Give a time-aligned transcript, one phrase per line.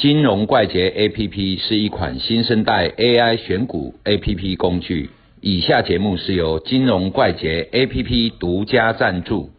[0.00, 5.10] 金融怪杰 APP 是一款新生代 AI 选股 APP 工具。
[5.42, 9.50] 以下节目是由金融怪杰 APP 独家赞助。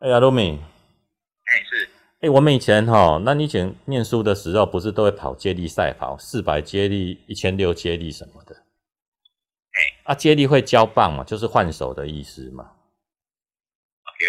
[0.00, 1.88] 哎呀，罗米，哎，是，
[2.20, 8.54] 哎，我们以前哈，那你以前念书的时候，不是都会跑接力赛跑四百接力、一千六接力什么的？
[8.56, 12.72] 哎，啊，接力会交棒嘛，就是换手的意思嘛。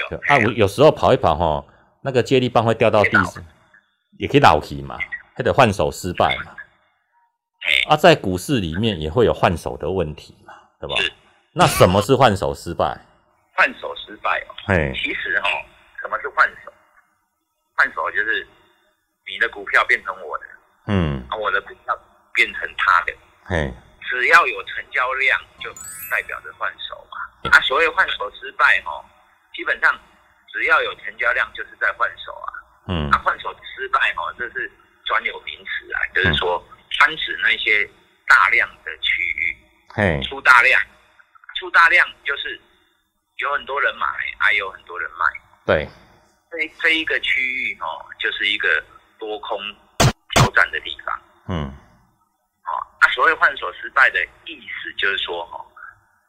[0.10, 1.66] 有啊，我有时候跑一跑哈，
[2.02, 3.44] 那个接力棒会掉到地上，
[4.18, 4.98] 也可以倒起嘛，
[5.36, 6.56] 还得换手失败嘛。
[7.62, 10.96] 哎，啊，在股市里面也会有换手的问题嘛，对吧？
[10.98, 11.14] 是
[11.54, 13.00] 那什么是换手失败？
[13.54, 14.56] 换手失败哦。
[14.66, 15.50] 嘿，其实哈、
[16.02, 16.72] 什么是换手？
[17.76, 18.48] 换手就是
[19.28, 20.46] 你的股票变成我的，
[20.88, 21.98] 嗯，啊，我的股票
[22.34, 23.14] 变成他的。
[23.44, 23.72] 嘿，
[24.10, 25.72] 只要有成交量，就
[26.10, 27.52] 代表着换手嘛。
[27.52, 29.06] 啊，所谓换手失败哦、
[29.54, 29.94] 基本上
[30.62, 32.50] 只要有成交量，就是在换手啊。
[32.88, 34.72] 嗯那换手失败哈、这是
[35.06, 37.90] 专有名词啊，就是说专指那些
[38.28, 39.58] 大量的区域
[39.90, 40.80] 嘿，出大量，
[41.56, 42.62] 出大量就是
[43.38, 44.06] 有很多人买，
[44.38, 45.26] 还有很多人卖。
[45.66, 45.90] 对，
[46.52, 48.84] 这这一个区域哦，就是一个
[49.18, 49.60] 多空
[50.36, 51.22] 交战的地方。
[51.48, 52.70] 嗯，哦，
[53.02, 55.66] 那所谓换手失败的意思就是说，哦，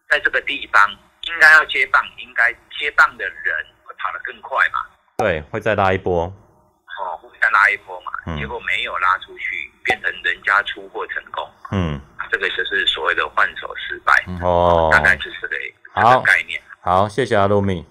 [0.09, 0.91] 在这个地方
[1.25, 4.81] 应该要接棒，应该接棒的人会跑得更快嘛，
[5.19, 6.25] 对，会再拉一波。
[6.25, 8.37] 哦，会再拉一波嘛，嗯。
[8.37, 14.91] 结果没有拉出去，变成人家出货成功，嗯，这个就是所谓的换手失败，哦。
[14.93, 15.57] 大，概就是这个
[15.95, 16.61] 这个概念。
[16.81, 17.87] 好，谢谢阿露米。